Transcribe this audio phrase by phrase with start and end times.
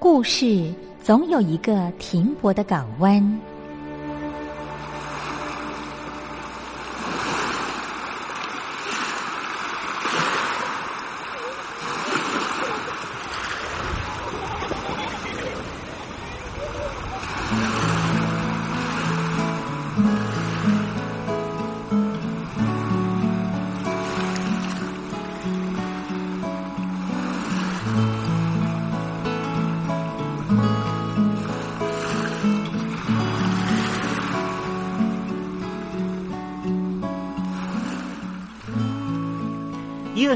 [0.00, 3.40] 故事总有一个停泊的港湾。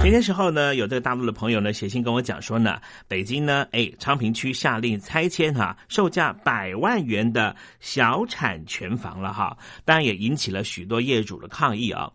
[0.00, 9.54] 前些时候呢，有在大陆的朋友呢写信跟我讲说呢，北京呢，哎，昌平区下令拆迁哈，售价百万元的小产权房了哈，
[9.84, 12.10] 当然也引起了许多业主的抗议啊。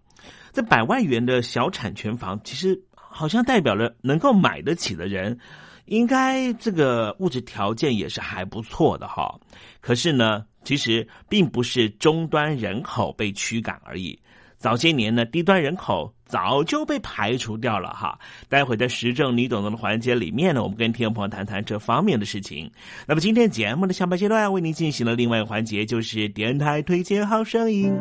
[0.52, 5.38] 这百万元的小产权房，其实好像代表了能够买得起的人，
[5.86, 9.40] 应该这个物质条件也是还不错的哈。
[9.82, 14.20] 可是呢，其实并不是终端人口被驱赶而已。
[14.58, 18.18] 早些年呢，低端人口早就被排除掉了哈。
[18.50, 22.72] 待会在时政你懂得的环节里面呢，我们跟听众朋友谈谈这方面的事情。
[23.06, 27.94] 那么今天节目的下半阶段为您进行了另外一个环节，就是电台推荐好声音。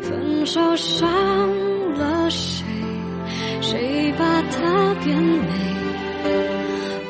[0.00, 1.06] 分手伤
[1.92, 2.64] 了谁？
[3.60, 5.68] 谁把它变美？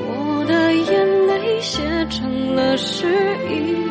[0.01, 1.81] 我的眼泪写
[2.11, 3.07] 成了诗，
[3.49, 3.88] 意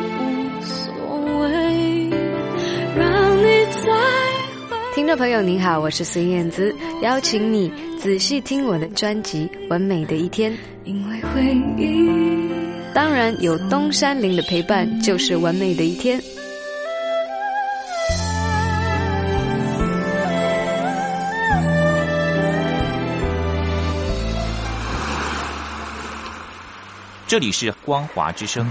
[5.08, 6.70] 众朋友您好，我是孙燕姿，
[7.00, 10.52] 邀请你仔细听我的专辑《完美的一天》。
[10.84, 11.42] 因为回
[11.78, 12.52] 忆，
[12.92, 16.20] 当然有东山林的陪伴，就是完美的一天。
[27.26, 28.70] 这里是光华之声。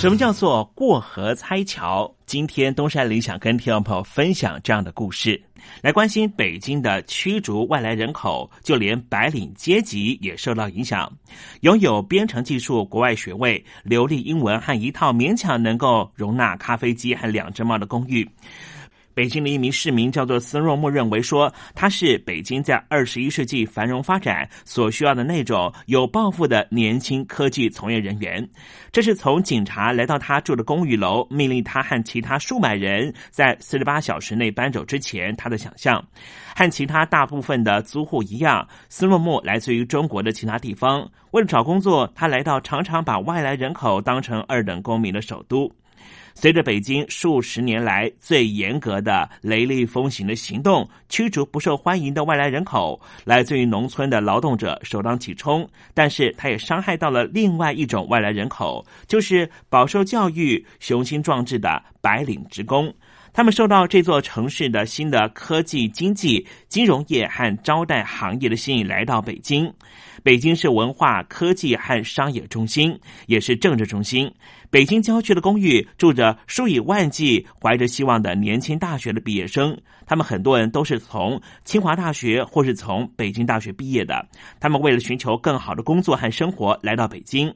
[0.00, 2.10] 什么叫做过河拆桥？
[2.24, 5.38] 今天东山林想跟听众朋友分享这样的故事，
[5.82, 11.12] 来关心北京的驱逐外来人口，就连白领阶级也受到影响。
[11.60, 18.26] 拥有编程技术国外学位、流利英文和一套勉强能够容纳咖啡机和两只猫的公寓。
[19.20, 28.48] 北京的一名市民叫做斯若木认为说，他是北京在二十一世纪繁荣发展所需要的那种有抱负的年轻科技从业人员。
[28.90, 36.02] 这是从警察来到他住的公寓楼，命令他和其他数百人在四十八小时内搬走之前，他的想象。
[36.56, 41.06] 和其他大部分的租户一样，斯洛木来自于中国的其他地方。
[41.32, 45.70] 为了找工作，他来到常常把外来人口当成二等公民的首都。
[46.40, 55.68] 随着北京数十年来最严格的雷厉风行的行动，驱逐不受欢迎的外来人口，来自于农村的劳动者首当其冲。
[55.92, 62.90] 但是，他也伤害到了另外一种外来人口，就是饱受教育、雄心壮志的白领职工。
[63.32, 69.70] 他们受到这座城市的新的科技、经济、金融业和招待行业的吸引，来到北京。
[70.22, 74.30] 北京是文化、科技和商业中心，也是政治中心。
[74.70, 84.24] 北京郊区的公寓住着数以万计怀着希望的年轻大学的毕业生，他们很多人都是从清华大学或是从北京大学毕业的。
[84.60, 87.52] 他们为了寻求更好的工作和生活，来到北京。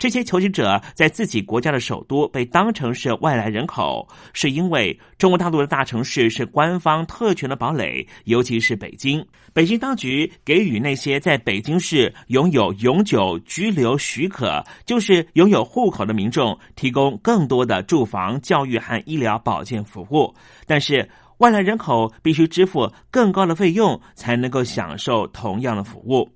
[0.00, 9.22] 这些求职者在自己国家的首都被当成是外来人口，是因为中国大陆的大城市是官方特权的堡垒，尤其是北京。
[9.52, 20.34] 北京当局给予那些在北京市拥有永久居留许可，就是拥有户口的民众，提供更多的住房、教育和医疗保健服务。
[20.66, 26.26] 但是，外来人口必须支付更高的费用，才能够享受同样的服务，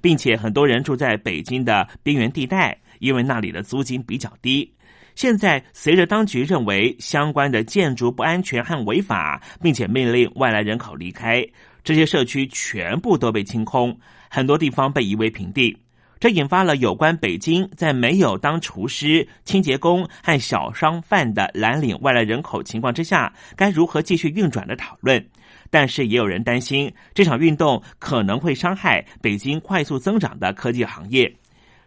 [0.00, 2.78] 并且很多人住在北京的边缘地带。
[3.00, 4.72] 因为那里的租金比较低，
[5.16, 11.44] 现在随着当局认为相关的建筑不安全和违法，并且命令外来人口离开，
[11.82, 13.98] 这些社区全部都被清空，
[14.30, 15.76] 很多地方被夷为平地。
[16.20, 25.26] 这引发了有关北京在没有当厨师、清洁工和小商贩的蓝领外来人口情况之下，该如何继续运转的讨论。
[25.70, 31.34] 但是也有人担心，这场运动可能会伤害北京快速增长的科技行业。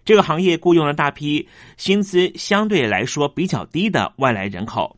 [0.05, 4.97] 这个行业雇佣了大批薪资相对来说比较低的外来人口，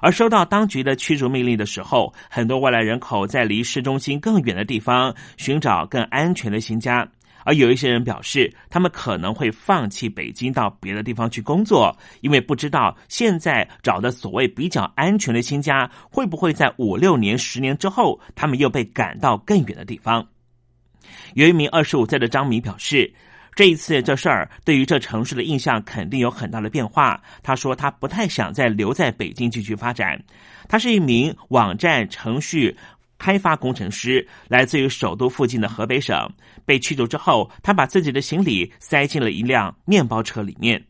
[0.00, 7.08] 而收到当局的驱逐命令的时候，很多外来人口在离市中心更远的地方寻找更安全的新家。
[7.44, 20.26] 而有一些人表示，他们可能会放弃北京到别的地方去工作，因为不知道现在找的所谓比较安全的新家，会不会在五六年、十年之后，他们又被赶到更远的地方。
[21.34, 23.14] 有一名二十五岁的张明表示。
[23.60, 27.22] 这一次这事儿对于这城市的印象肯定有很大的变化。
[27.42, 30.18] 他说他不太想再留在北京继续发展。
[30.66, 32.74] 他是一名网站程序
[33.18, 36.26] 开发工程师，来自于首都附近的河北省。
[36.64, 40.82] 被驱逐之后，他把自己的行李塞进了一辆面包车里面。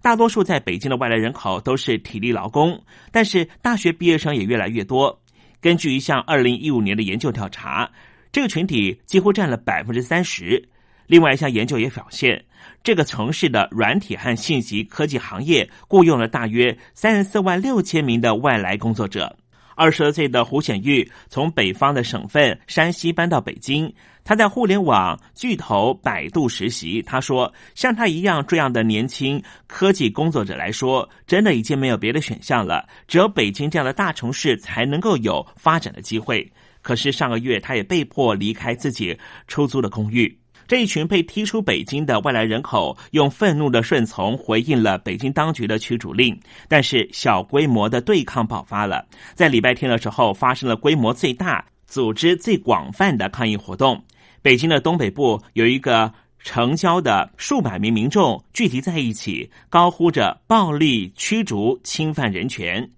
[0.00, 5.22] 大多数在北京的外来人口都是体力劳工，但是大学毕业生也越来越多。
[5.60, 7.90] 根据一项二零一五年的研究调查，
[8.32, 10.66] 这个群体几乎占了百分之三十。
[11.10, 12.40] 另外一项研究也表现，
[12.84, 19.36] 这个城市的软体和信息科技行业雇佣了大约三十四万六千名的外来工作者。
[19.74, 27.02] 二十岁的胡显玉从北方的省份山西搬到北京，他在互联网巨头百度实习。
[27.02, 36.48] 他说：“像他一样这样的年轻科技工作者来说，真的已经没有别的选项了，只有北京这样的大城市才能够有发展的机会。”
[36.82, 40.39] 可是上个月，他也被迫离开自己出租的公寓。
[40.70, 46.38] 这一群被踢出北京的外来人口，用愤怒的顺从回应了北京当局的驱逐令。
[46.68, 54.00] 但是，小规模的对抗爆发了，在礼拜天的时候，发生了规模最大、组织最广泛的抗议活动。
[54.42, 62.88] 北京的东北部有一个城郊的数百名民众聚集在一起，高呼着“暴力驱逐、侵犯人权”。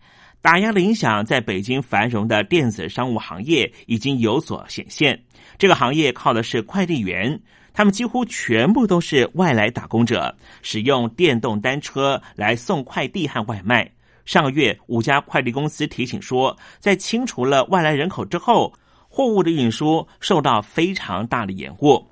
[0.43, 5.19] 打压的影响在北京繁荣的电子商务行业已经有所显现。
[5.57, 7.41] 这个行业靠的是快递员。
[7.75, 13.91] 他们几乎全部都是外来打工者，使用电动单车来送快递和外卖。
[14.25, 18.73] 上个月，五家快递公司提醒说，在清除了外来人口之后，
[19.09, 22.07] 货物的运输受到非常大的延误。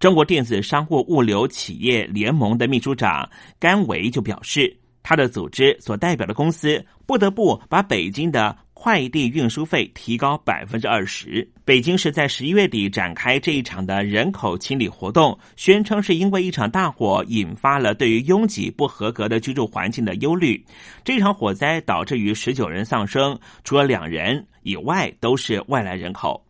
[0.00, 3.28] 中国电子商务物流企业联盟的秘书长
[3.60, 8.56] 甘维就表示，他的组织所代表的公司不得不把北京的。
[8.82, 11.48] 快递运输费提高百分之二十。
[11.64, 20.60] 北京市在十一月底展开这一场的人口清理活动，宣称是因为一场大火引发了对于拥挤不合格的居住环境的忧虑。
[21.04, 26.44] 这场火灾导致于十九人丧生，除了两人以外都是外来人口。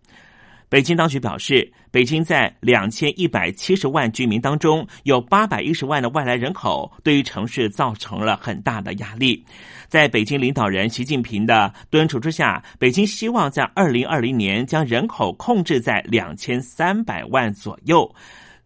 [0.73, 9.45] 北京当局表示，北京在两千一百七十万居民当中，有八百一十万的外来人口，对于城市造成了很大的压力。
[9.87, 18.11] 在北京领导人习近平的敦促之下，北京希望在二零二零年将人口控制在两千三百万左右，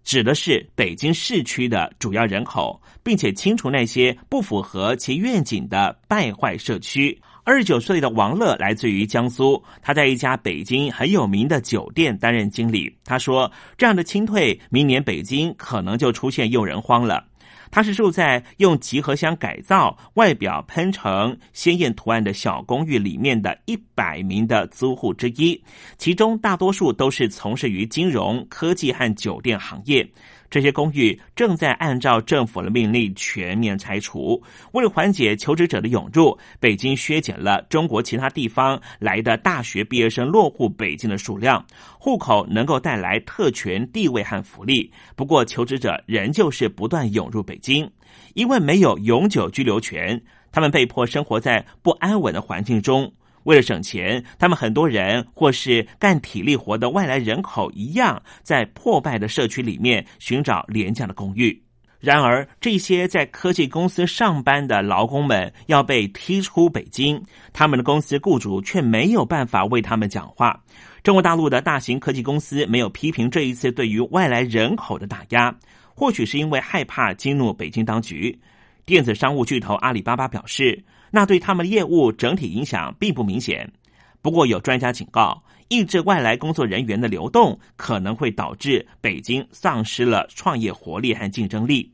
[0.05, 7.21] 指的是北京市区的主要人口，并且清除那些不符合其愿景的败坏社区。
[7.47, 12.93] 二十九岁的王乐来自于江苏，他在一家北京很有名的酒店担任经理。
[13.05, 13.49] 他说
[13.79, 17.25] ：“这样的清退，明年北京可能就出现用人荒了。”
[17.71, 25.63] 他是住在用集合箱改造、外表喷成鲜艳图案的小公寓里面的一百名的租户之一，
[25.99, 30.09] 其中大多数都是从事于金融科技和酒店行业。
[30.51, 34.43] 这些公寓正在按照政府的命令全面拆除。
[34.73, 41.65] 为了缓解求职者的涌入，北京削减了中国其他地方来的大学毕业生落户北京的数量。
[41.99, 47.91] 户口能够带来特权地位和福利，不过求职者仍旧是不断涌入北京，
[48.35, 50.23] 因为没有永久居留权，
[50.53, 53.13] 他们被迫生活在不安稳的环境中。
[53.47, 61.63] 为了省钱，他们很多人或是干体力活的外来人口一样，在破败的社区里面寻找廉价的公寓。
[62.01, 67.23] 然而，这些在科技公司上班的劳工们要被踢出北京，
[67.53, 70.61] 他们的公司雇主却没有办法为他们讲话。
[71.05, 75.57] 中国大陆的大型科技公司没有批评这一次对于外来人口的打压，
[75.95, 78.37] 或许是因为害怕激怒北京当局。
[78.85, 80.85] 电子商务巨头阿里巴巴表示。
[81.17, 83.73] 那对他们的业务整体影响并不明显。
[84.21, 91.91] 不过，有专家警告，抑制外来工作人员的流动可能会导致北京丧失了创业活力和竞争力。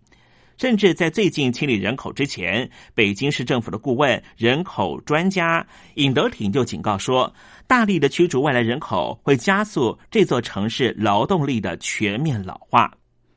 [0.58, 5.64] 甚至在最近清理人口之前，北京市政府的顾问、人口专家
[5.94, 7.32] 尹德挺就警告说，
[7.68, 12.92] 大力的驱逐外来人口会加速这座城市劳动力的全面老化。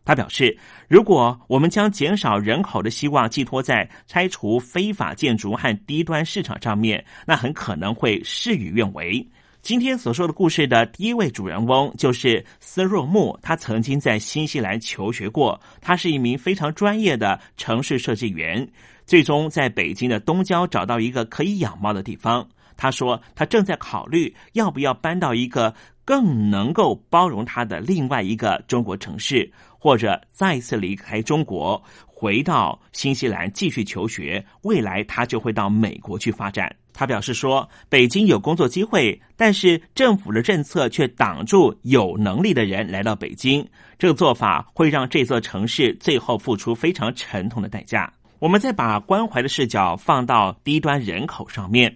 [0.05, 0.55] 他表示，
[0.87, 9.27] 如果我们将减少人口的希望寄托在拆除非法建筑和低端市场上面，那很可能会事与愿违。
[9.63, 18.69] 今天所说的故事的第一位主人翁就是斯若木，他曾经在新西兰求学过，他是一名非常专业的城市设计员，
[19.07, 22.47] 最终在北京的东郊找到一个可以养猫的地方。
[22.77, 29.51] 他说，他正在考虑要不要搬到一个更能够包容他的另外一个中国城市。
[29.85, 36.75] 或者再次离开中国，回到新西兰继续求学，未来他就会到美国去发展。
[36.91, 43.63] 他表示说，北京有工作机会，但是政府的政策却挡住有能力的人来到北京。
[43.99, 48.11] 这个做法会让这座城市最后付出非常沉痛的代价。
[48.39, 51.95] 我们再把关怀的视角放到低端人口上面，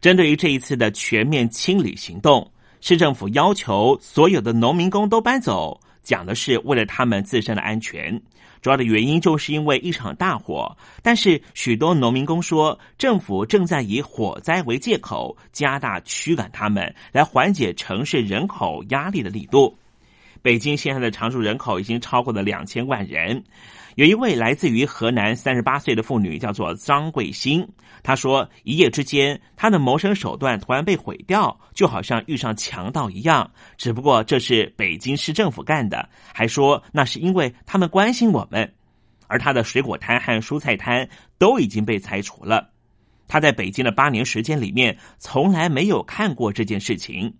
[0.00, 5.80] 针对于这一次的全面清理行动，市政府要求所有的农民工都搬走。
[6.02, 8.20] 讲的是为了他们自身的安全，
[8.60, 10.76] 主要的原因就是因为一场大火。
[11.02, 19.76] 但是许多农民工说，政府正在以火灾为借口，加大驱赶他们，来缓解城市人口压力的力度。
[20.42, 23.44] 北京现在的常住人口已经超过了两千万人。
[24.00, 27.68] 有一位来自于河南三十八岁的妇女，叫做张桂新。
[28.02, 33.50] 她说，一夜之间，她的谋生手段突然被毁掉，就好像遇上强盗一样。
[33.76, 38.72] 只不过这是北京市政府干的，还说那是因为他们关心我们。
[39.26, 42.70] 而她的水果摊和蔬菜摊都已经被拆除了。
[43.28, 47.34] 她在北京的八年时间里面，从来没有看过这件事情。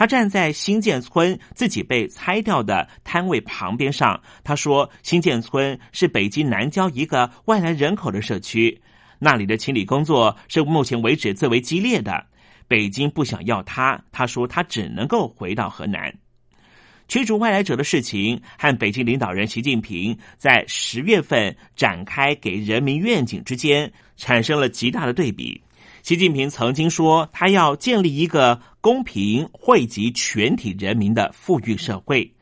[0.00, 8.80] 他站在新建村自己被拆掉的摊位旁边上，他说：“新建村是北京南郊一个外来人口的社区，
[9.18, 12.24] 那里的清理工作是目前为止最为激烈的。
[12.66, 16.10] 北京不想要他，他说他只能够回到河南。
[17.06, 25.62] 驱逐外来者的事情和北京领导人习近平在十月份展开给人民愿景之间产生了极大的对比。”
[26.02, 32.32] 习近平曾经说，他要建立一个公平、惠及全体人民的富裕社会。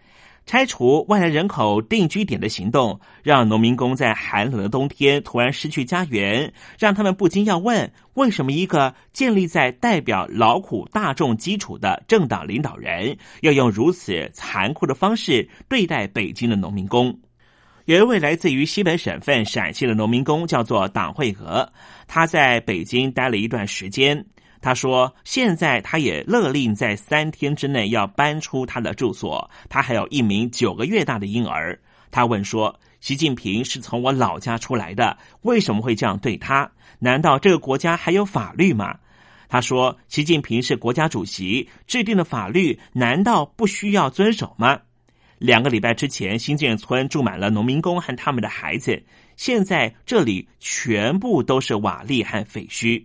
[0.46, 17.18] 拆除外来人口定居点的行动，让农民工在寒冷的冬天突然失去家园，让他们不禁要问：为什么一个建立在代表劳苦大众基础的政党领导人，要用如此残酷的方式对待北京的农民工？
[17.88, 21.66] 有一位来自于西北省份陕西的农民工，叫做党慧娥。
[22.06, 24.22] 他在北京待了一段时间。
[24.60, 29.50] 他说：“现在他也勒令在三天之内要搬出他的住所。
[29.70, 31.80] 他还有一名九个月大的婴儿。”
[32.12, 36.70] 他问说：“习近平是从我老家出来的，为什么会这样对他？
[36.98, 38.98] 难道这个国家还有法律吗？”
[39.48, 44.78] 他说：“习近平是国家主席，制定的法律难道不需要遵守吗？”
[45.38, 49.02] 两个礼拜之前，新建村住满了农民工和他们的孩子，
[49.36, 53.02] 现在这里全部都是瓦砾和废墟。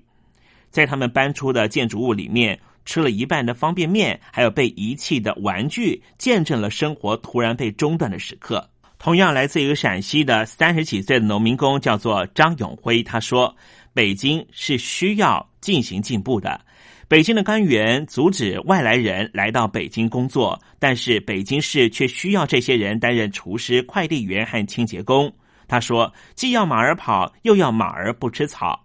[0.69, 8.67] 在他们搬出的建筑物里面，吃了一半的方便面，还有被遗弃的玩具，见证了生活突然被中断的时刻。
[8.98, 13.56] 同样来自于陕西的三十几岁的农民工叫做张永辉，他说
[13.93, 16.60] ：“北京是需要进行进步的。
[17.08, 25.32] 北京的官员阻止外来人来到北京工作，但是北京市却需要这些人担任厨师、快递员和清洁工。”
[25.68, 28.80] 他说：“既要马儿跑，又要马儿不吃草。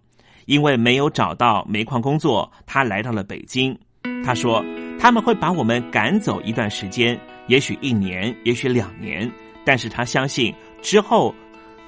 [0.47, 3.79] 因为没有找到煤矿工作，他来到了北京。
[4.25, 4.65] 他说：
[4.99, 9.31] 他们会把我们赶走一段时间，也许一年，也许两年。”
[9.65, 11.35] 但是他相信之后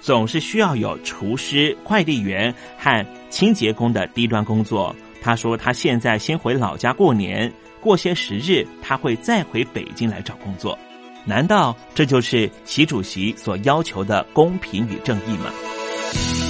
[0.01, 4.95] 总是需要有厨师、快递员和清洁工的低端工作。
[5.21, 10.79] 他说他现在先回老家过年，过些时日他会再回北京来找工作。
[11.25, 16.50] 难道这就是习主席所要求的公平与正义吗？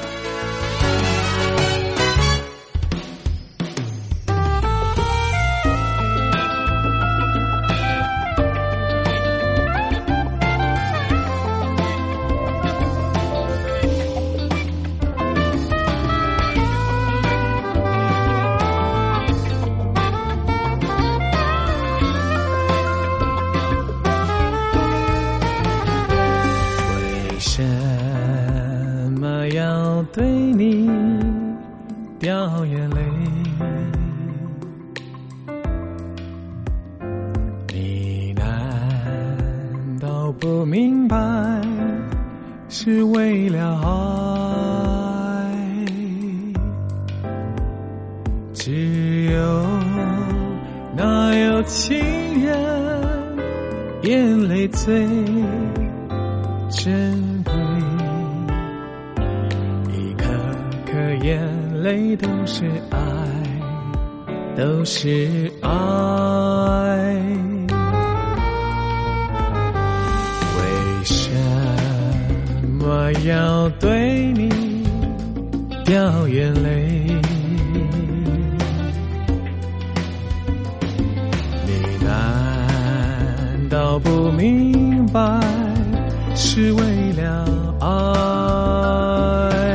[61.21, 61.39] 眼
[61.83, 62.97] 泪都是爱
[64.57, 65.69] 都是爱
[70.57, 71.29] 为什
[72.79, 74.49] 么要对你
[75.85, 76.89] 掉眼泪？
[81.67, 81.71] 你
[82.03, 85.39] 难道不明白
[86.35, 86.81] 是为
[87.13, 87.45] 了
[87.79, 89.70] 爱？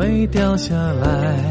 [0.00, 1.49] 会掉下来，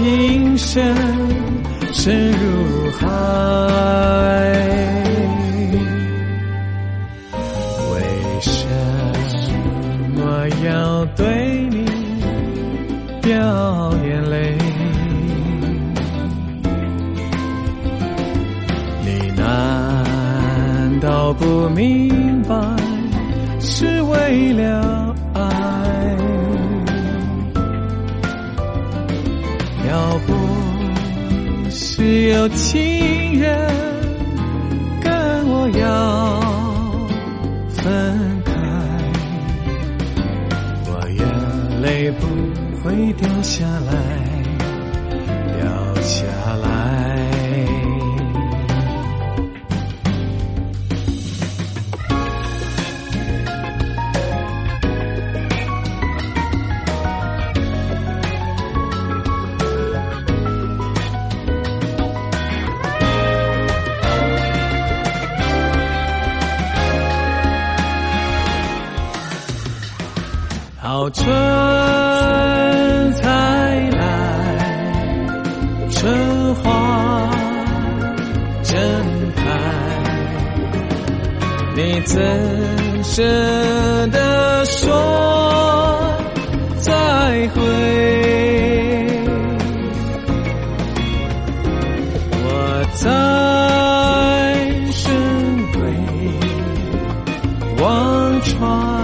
[0.00, 0.96] 情深
[1.92, 3.06] 深如海。
[7.92, 8.00] 为
[8.40, 8.66] 什
[10.14, 11.84] 么要对你
[13.20, 14.56] 掉眼泪？
[19.04, 22.56] 你难道不明白
[23.60, 24.89] 是为了
[32.10, 33.70] 只有情人
[35.00, 36.40] 跟我要
[37.68, 38.52] 分开，
[40.88, 42.26] 我眼泪不
[42.82, 43.94] 会掉下来，
[71.12, 71.26] 春
[73.14, 73.28] 才
[73.90, 74.00] 来，
[75.90, 77.30] 春花
[78.62, 78.78] 正
[79.34, 79.42] 开，
[81.74, 82.14] 你怎
[83.02, 83.22] 舍
[84.08, 86.14] 得说
[86.80, 86.92] 再
[87.48, 87.58] 会？
[92.42, 92.46] 我
[92.94, 93.04] 在
[94.92, 95.12] 深
[95.72, 95.76] 闺
[97.82, 98.99] 望穿。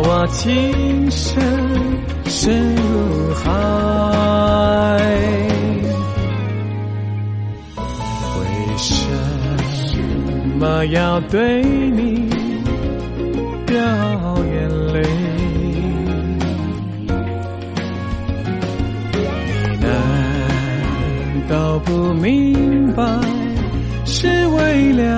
[0.00, 1.42] 我情深
[2.26, 3.46] 深如海。
[8.34, 8.42] 为
[8.76, 8.88] 什
[10.58, 12.30] 么要对你
[13.66, 13.76] 掉
[14.46, 15.02] 眼泪？
[19.12, 19.18] 你
[19.80, 19.88] 难
[21.48, 23.02] 道不明白？
[24.04, 25.17] 是为了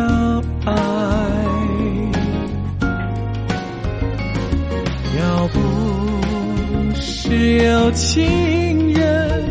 [7.62, 9.44] 有情人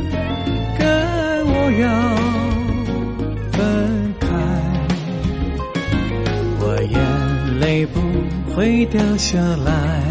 [0.80, 0.88] 跟
[1.46, 1.88] 我要
[3.52, 4.28] 分开，
[6.60, 8.02] 我眼泪不
[8.56, 10.09] 会掉下来，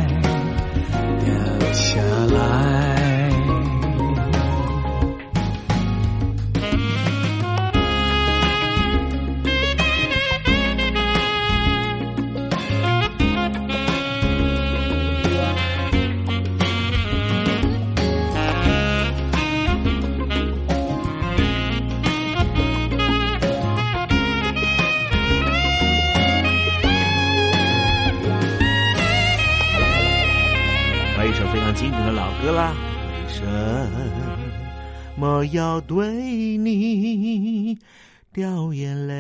[38.38, 39.14] 掉眼泪？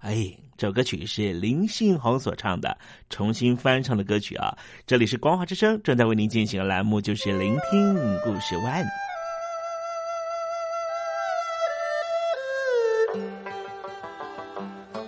[0.00, 2.76] 哎，这首歌曲是林信宏所唱的，
[3.08, 4.54] 重新翻唱的歌曲啊。
[4.86, 8.84] 这里是光华之声，正在为您进行的栏目就是聆听故事湾。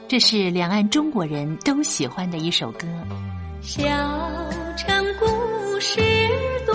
[0.08, 2.88] 这是两岸中国人都喜欢的一首歌。
[3.61, 3.82] 小
[4.78, 6.00] 城故事
[6.64, 6.74] 多，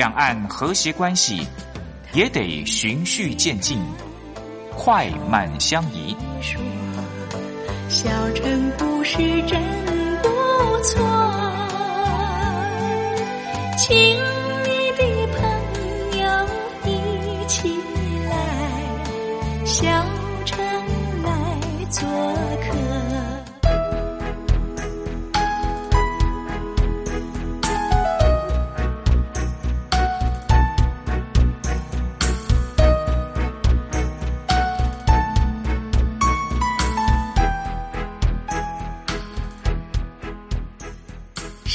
[0.00, 1.46] 两岸和谐关系
[2.14, 3.78] 也得循序渐进，
[4.74, 6.16] 快慢相宜。
[6.40, 6.58] 说
[7.90, 9.60] 小城故事真
[10.22, 10.28] 不
[10.82, 11.06] 错，
[13.76, 14.16] 情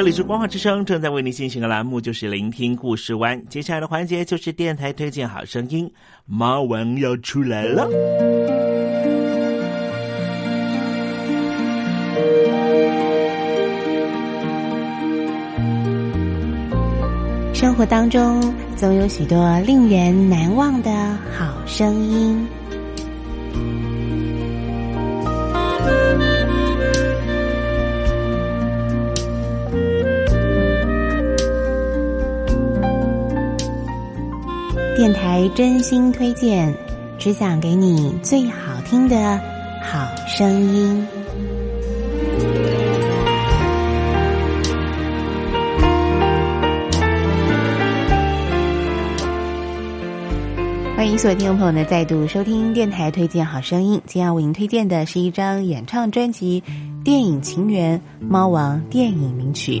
[0.00, 3.38] 这里是光华之声，正在为您进行的栏目就是聆听故事湾。
[3.50, 5.92] 接下来的环节就是电台推荐好声音，
[6.24, 7.86] 猫王要出来了。
[17.52, 18.40] 生活当中
[18.76, 20.90] 总有许多令人难忘的
[21.38, 22.48] 好声音。
[35.00, 36.74] 电台真心推荐，
[37.18, 39.40] 只想给你最好听的
[39.82, 41.06] 好声音。
[50.94, 53.98] 欢迎所有听众朋友呢再度收听电台推荐好声音。
[54.04, 56.62] 今天要为您推荐的是一张演唱专辑
[57.02, 59.80] 《电影情缘》猫王电影名曲。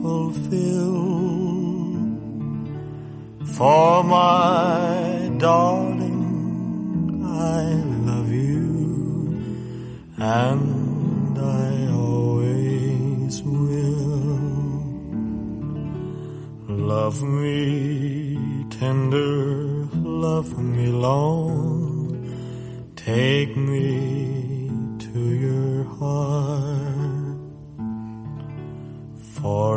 [0.00, 1.38] fulfill.
[3.56, 7.62] For my darling, I
[8.08, 9.42] love you,
[10.16, 14.38] and I always will.
[16.68, 22.32] Love me tender, love me long,
[22.94, 26.67] take me to your heart.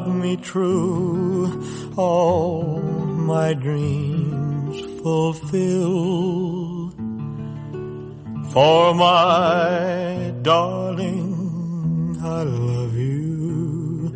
[0.00, 1.50] love me true,
[1.96, 2.80] all
[3.26, 6.90] my dreams fulfill.
[8.52, 14.12] For my darling, I love you,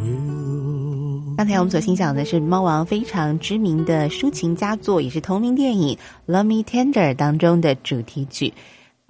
[0.00, 1.36] will.
[1.36, 5.98] 刚才我们所欣赏的是猫王非常知名的抒情佳作，也是同名电影
[6.32, 8.54] 《Love Me Tender》当中的主题曲。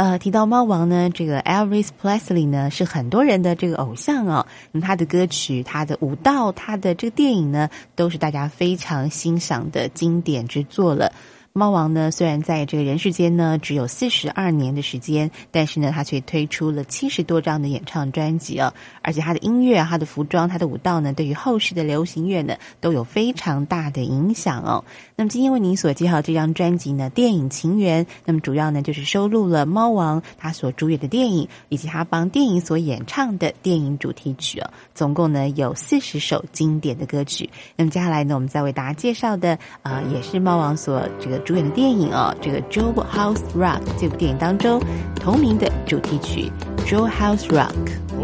[0.03, 4.45] 呃，提到猫王呢，这个 Elvis Presley 呢是很多人的这个偶像啊。
[4.73, 11.13] 那他的歌曲、他的舞蹈、他的这个电影呢，都是大家非常欣赏的经典之作了。
[11.55, 18.73] 猫王呢，虽然在这个人世间呢只有四十二年的时间，但是呢，他却推出了七十多张的演唱专辑哦。
[19.03, 24.83] 而且他的音乐、他的服装、他的舞蹈呢，对于后世的流行乐呢，都有非常大的影响哦。
[25.15, 34.71] 那么今天为您所介绍这张专辑呢，《电影情缘》，那么主要呢就是收录了猫王他所主演的电影，以及他帮电影所演唱的电影主题曲哦。
[34.95, 37.51] 总共呢有四十首经典的歌曲。
[37.77, 44.81] 那么接下来呢，我们再为大家介绍的啊、也是猫王所这个主演的电影哦，这个《Joe House Rock》这部电影当中
[45.17, 46.51] 同名的主题曲
[46.87, 47.73] 《Joe House Rock》。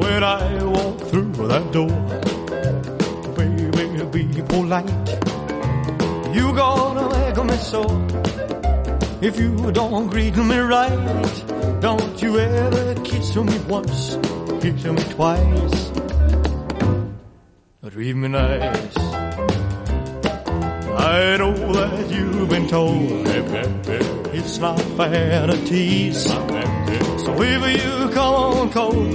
[0.00, 1.90] When I walk through that door,
[3.36, 3.70] baby,
[4.12, 4.86] be polite.
[6.32, 7.82] You gonna make me so.
[9.20, 10.92] If you don't greet me right,
[11.80, 14.16] don't you ever kiss me once,
[14.60, 15.90] kiss me twice.
[17.90, 19.27] Treat me nice.
[20.99, 23.28] I know that you've been told
[24.34, 26.24] it's not fair to tease.
[26.24, 29.14] So if you come on cold,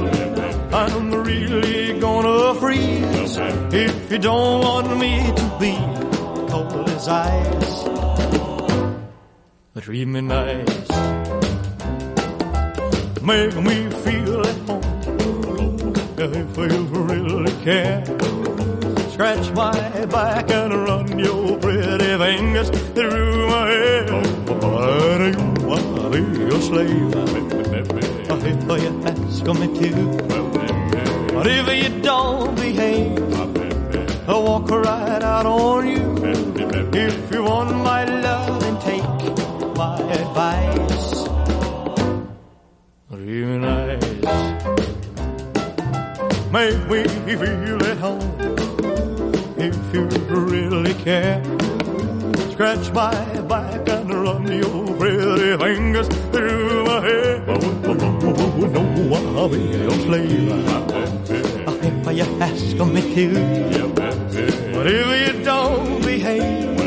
[0.73, 3.37] I'm really gonna freeze.
[3.73, 5.75] If you don't want me to be
[6.49, 7.83] cold as ice,
[9.81, 10.89] treat me nice.
[13.21, 18.22] Make me feel at home if you really care.
[19.13, 24.05] Scratch my back and run your pretty fingers through my hair.
[24.07, 25.37] But you
[25.67, 29.91] wanna be your slave if you ask me to.
[31.31, 36.17] But if you don't behave, I'll walk right out on you.
[36.91, 39.03] If you want my love and take
[39.77, 41.27] my advice,
[43.11, 44.01] real nice.
[46.51, 48.52] Make me feel at home
[49.63, 51.41] if you really care.
[52.51, 57.45] Scratch my back and run your pretty fingers through my hair.
[57.45, 61.03] No, I'll be your slave
[61.85, 63.27] if you ask me to.
[64.73, 66.79] But if you don't behave,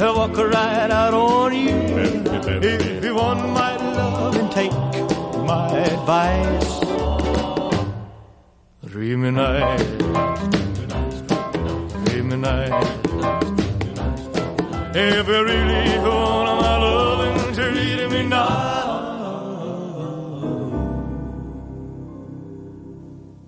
[0.00, 1.76] I'll walk right out on you.
[2.62, 6.80] If you want my love and take my advice,
[8.90, 9.30] treat me
[12.46, 12.86] tonight.
[14.94, 18.75] If you really gonna my loving, treat me nice.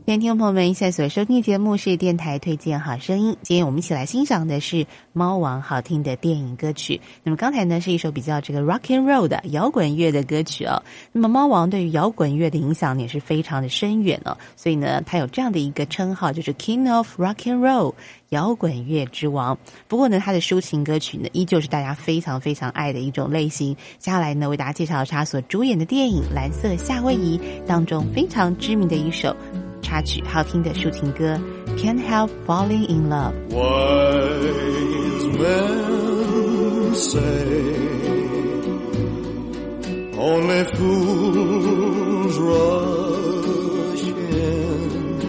[0.09, 3.37] 各位听众朋友们，现在所收听的节目是电台推荐好声音。
[3.43, 6.99] 今天我们一起来欣赏的是猫王好听的电影歌曲。
[7.23, 10.83] 那么刚才呢是一首比较这个 rock and roll 的摇滚乐的歌曲哦。
[11.13, 17.93] 那么猫王对于摇滚乐的影响也是非常的深远哦，所以呢他有这样的一个称号，就是 King of Rock and Roll。
[18.31, 19.59] 摇滚乐之王。
[19.89, 23.75] 不过呢，他的抒情歌曲呢，依旧是大家非常非常爱的一种类型。
[23.99, 29.37] 接下来呢，为大家介绍他所主演的电影《蓝色夏威夷》当中非常知名的一首
[29.88, 31.40] 插曲，好听的抒情歌《
[31.78, 33.34] Can't Help Falling in Love》。
[33.54, 37.22] Wise men say
[40.18, 45.20] only fools rush in,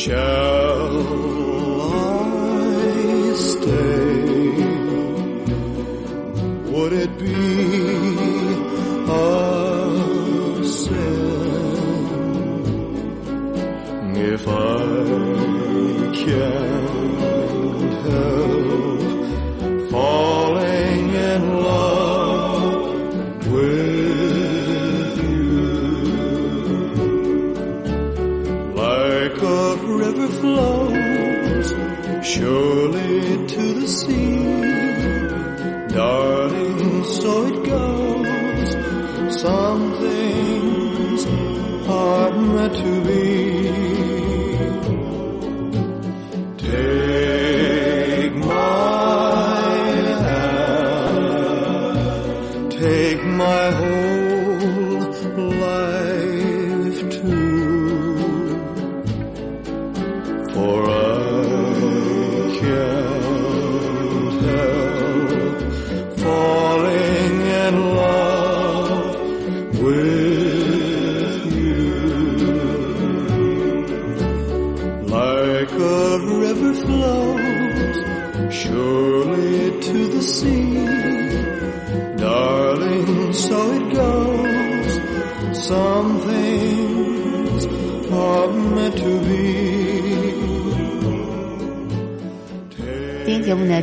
[0.00, 0.96] Shall
[1.92, 4.54] I stay?
[6.72, 7.59] Would it be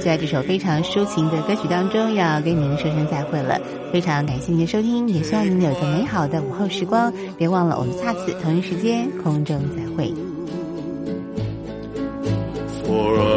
[0.08, 3.60] 在这首非常抒情的歌曲当中，要跟您说声再会了。
[3.92, 7.12] 非常感谢您的收听，也希望您有一个美好的午后时光。
[7.38, 10.14] 别忘了，我们下次同一时间空中再会。
[12.86, 13.37] For a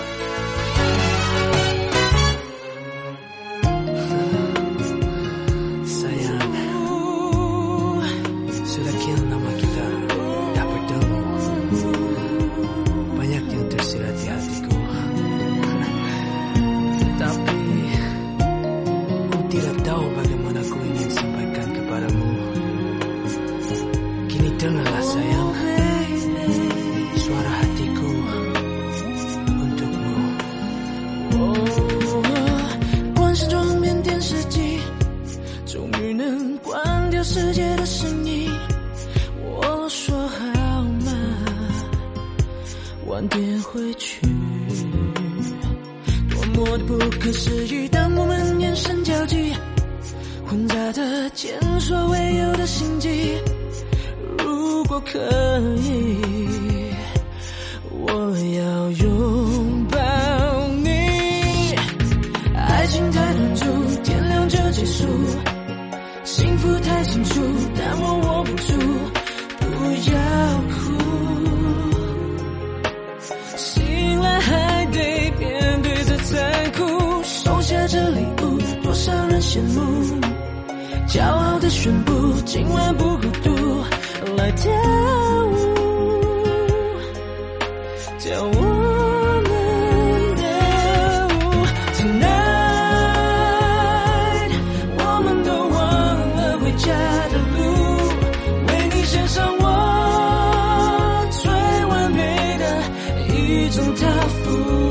[103.51, 104.90] 一种踏负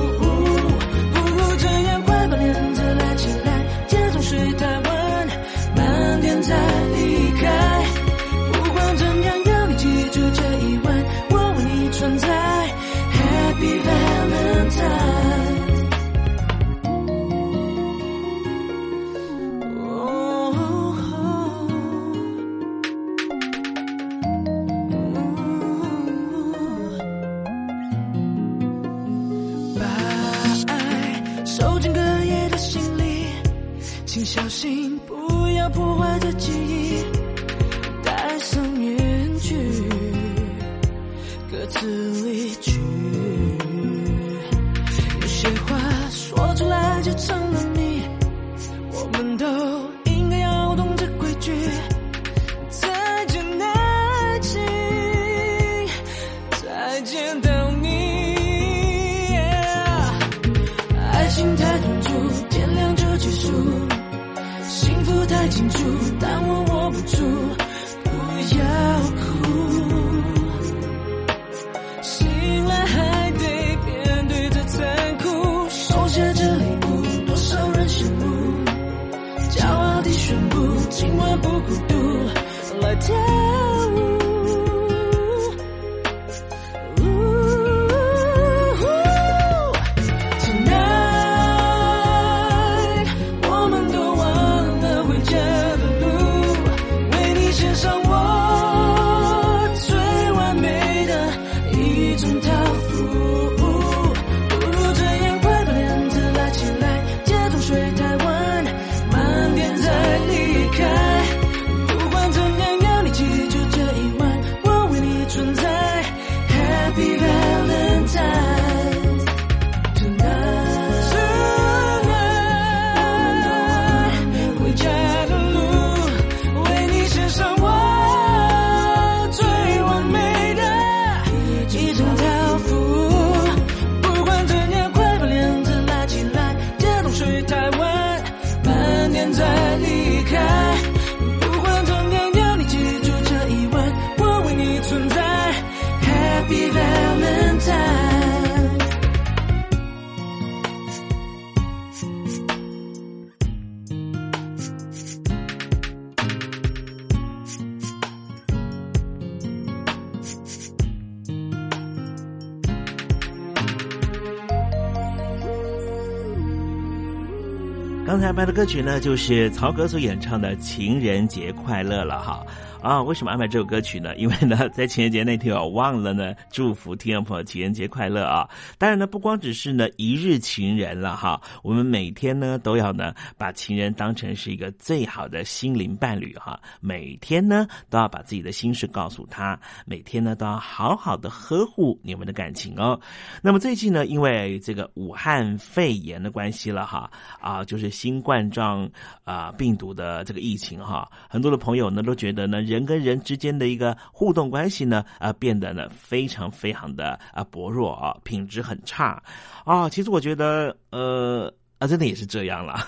[168.31, 172.47] 下面的歌曲呢，就是曹格所演唱的《情人节快乐》了哈。
[172.83, 174.17] 啊，为什么安排这首歌曲呢？
[174.17, 178.49] 因为呢， 在情人节那天我忘了呢，祝福听众朋友情人节快乐啊！
[178.79, 192.99] 当然呢，不光只是呢一日情人了哈，我们每天呢都要呢把情人当成是一个最好的心灵伴侣哈，每天呢都要把自己的心事告诉他，每天呢都要好好的呵护你们的感情哦。
[193.43, 197.11] 那么最近呢，因为这个武汉肺炎的关系了哈，
[197.41, 198.89] 啊，就是新冠状
[199.25, 202.65] 啊病毒的这个疫情哈，很多的朋友呢都觉得呢。
[202.71, 209.23] 人跟人之间的一个互动关系呢，啊，变得呢非常非常的啊薄弱啊，品质很差
[209.65, 209.89] 啊。
[209.89, 211.53] 其实我觉得，呃。
[211.81, 212.79] 啊，真的也是这样了。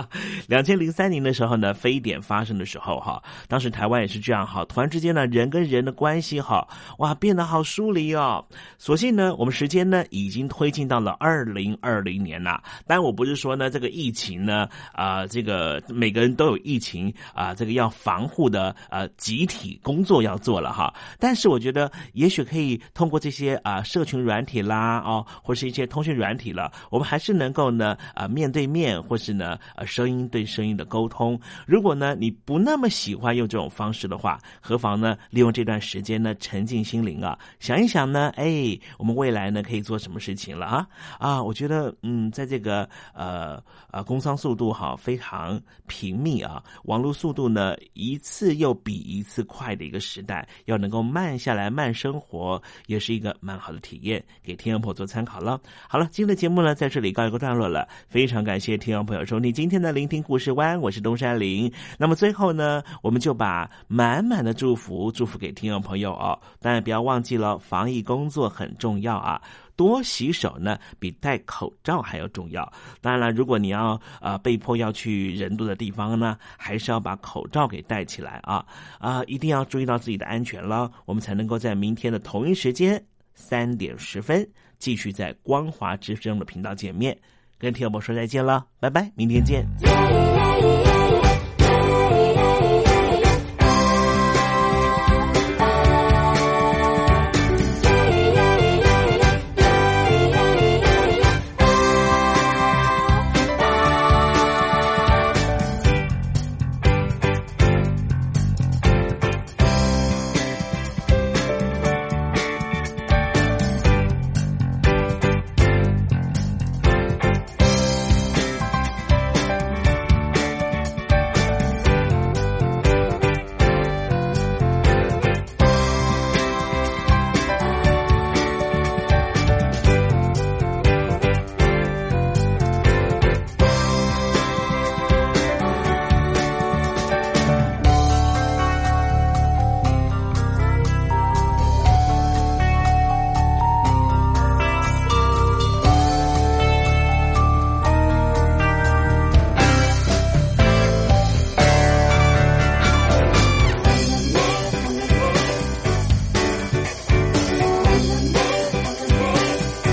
[0.46, 8.44] 两千零三年的时候呢，非典发生的时候哈，当时台湾也是这样哈，突然之间呢，人跟人的关系哈，哇，变得好疏离哦。
[8.76, 12.62] 所幸呢，我们时间呢已经推进到了二零二零年了。
[12.86, 20.92] 但我不是说呢，这个疫情呢，啊，这个每个人都有疫情啊，这个要防护的呃集体工作要做了哈。
[21.18, 28.41] 但是我觉得，也许可以通过这些啊社群软体啦，哦，或是一些通讯软体了，我们还是能够呢啊面。
[28.42, 31.40] 面对面，或是呢，呃，声音对声音的沟通。
[31.64, 35.16] 如果呢，你不那么喜欢用这种方式的话，何妨呢？
[35.30, 40.88] 利用这段时间呢，沉浸心灵啊，想一想呢，哎，我们未来呢可以做什么事情了啊？
[41.20, 43.62] 啊，我觉得，嗯，在这个呃
[43.92, 55.60] 呃，工商速度哈非常频密啊，网络速度呢一次又比一次快的一个时代，要能够慢下来，慢生活，也是一个蛮好的体验，给听众朋友做参考了。
[55.88, 58.31] 好了，今天的节目呢，在这里告一个段落了，非常。
[58.32, 61.70] 非常感谢听众朋友收听今天的聆听故事湾，我是东山林。
[61.98, 66.40] 那么最后呢，我们就把满满的祝福祝福给听众朋友哦。
[66.58, 69.38] 当然不要忘记了，防疫工作很重要啊，
[69.76, 72.72] 多洗手呢，比戴口罩还要重要。
[73.02, 78.64] 当然了，如果你要呃被迫要去人多的地方呢，还是要把口罩给戴起来啊
[78.98, 83.04] 啊，一定要注意到自己的安全了，我们才能够在明天的同一时间
[83.34, 87.14] 三点十分继续在光华之声的频道见面。
[87.62, 89.64] 跟听友们说再见了，拜拜，明天见。